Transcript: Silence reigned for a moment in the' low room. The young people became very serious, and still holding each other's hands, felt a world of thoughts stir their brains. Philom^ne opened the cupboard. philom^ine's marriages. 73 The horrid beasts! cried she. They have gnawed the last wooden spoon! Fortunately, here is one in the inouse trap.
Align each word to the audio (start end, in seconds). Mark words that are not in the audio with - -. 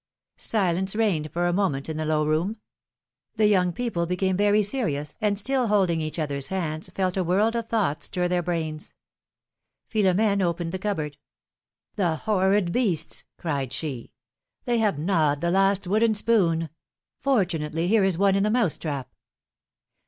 Silence 0.37 0.95
reigned 0.95 1.31
for 1.31 1.45
a 1.45 1.53
moment 1.53 1.87
in 1.87 1.95
the' 1.95 2.07
low 2.07 2.25
room. 2.25 2.57
The 3.35 3.45
young 3.45 3.71
people 3.71 4.07
became 4.07 4.35
very 4.35 4.63
serious, 4.63 5.15
and 5.21 5.37
still 5.37 5.67
holding 5.67 6.01
each 6.01 6.17
other's 6.17 6.47
hands, 6.47 6.89
felt 6.89 7.17
a 7.17 7.23
world 7.23 7.55
of 7.55 7.69
thoughts 7.69 8.07
stir 8.07 8.27
their 8.27 8.41
brains. 8.41 8.95
Philom^ne 9.91 10.41
opened 10.41 10.71
the 10.71 10.79
cupboard. 10.79 11.17
philom^ine's 11.95 11.99
marriages. 11.99 12.21
73 12.23 12.31
The 12.31 12.31
horrid 12.33 12.71
beasts! 12.73 13.23
cried 13.37 13.71
she. 13.73 14.11
They 14.65 14.79
have 14.79 14.97
gnawed 14.97 15.39
the 15.41 15.51
last 15.51 15.85
wooden 15.85 16.15
spoon! 16.15 16.71
Fortunately, 17.19 17.87
here 17.87 18.03
is 18.03 18.17
one 18.17 18.35
in 18.35 18.41
the 18.41 18.49
inouse 18.49 18.79
trap. 18.79 19.13